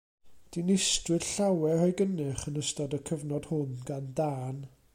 Dinistriwyd 0.55 1.27
llawer 1.33 1.83
o'i 1.83 1.93
gynnyrch 1.99 2.45
yn 2.53 2.57
ystod 2.63 2.97
y 2.99 3.01
cyfnod 3.11 3.49
hwn 3.51 3.77
gan 3.91 4.09
dân. 4.21 4.65